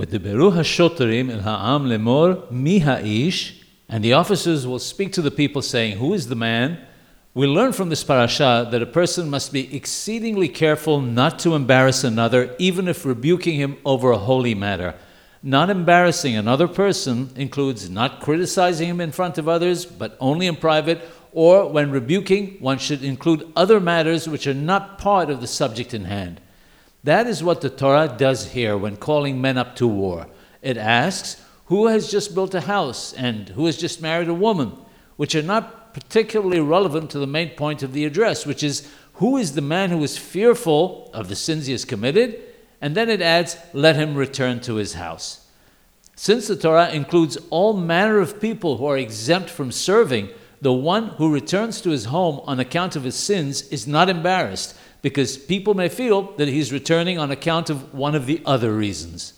[0.00, 3.62] ודיברו השוטרים אל העם לאמור, מי האיש?
[3.88, 6.78] And the officers will speak to the people saying, Who is the man?
[7.34, 12.02] We learn from this parasha that a person must be exceedingly careful not to embarrass
[12.02, 14.94] another, even if rebuking him over a holy matter.
[15.42, 20.56] Not embarrassing another person includes not criticizing him in front of others, but only in
[20.56, 21.00] private,
[21.32, 25.94] or when rebuking, one should include other matters which are not part of the subject
[25.94, 26.40] in hand.
[27.03, 30.27] That is what the Torah does here when calling men up to war.
[30.61, 34.73] It asks, who has just built a house and who has just married a woman,
[35.15, 39.37] which are not particularly relevant to the main point of the address, which is who
[39.37, 42.41] is the man who is fearful of the sins he has committed,
[42.81, 45.47] and then it adds, let him return to his house.
[46.15, 50.29] Since the Torah includes all manner of people who are exempt from serving,
[50.61, 54.75] the one who returns to his home on account of his sins is not embarrassed,
[55.01, 59.33] because people may feel that he's returning on account of one of the other reasons.